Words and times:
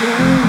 you. 0.00 0.39